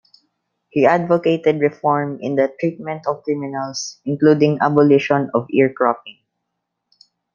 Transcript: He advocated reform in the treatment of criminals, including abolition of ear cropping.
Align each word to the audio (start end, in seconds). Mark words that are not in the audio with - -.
He 0.69 0.87
advocated 0.87 1.61
reform 1.61 2.17
in 2.23 2.35
the 2.35 2.51
treatment 2.59 3.05
of 3.05 3.21
criminals, 3.21 3.99
including 4.03 4.57
abolition 4.59 5.29
of 5.35 5.45
ear 5.51 5.71
cropping. 5.71 6.17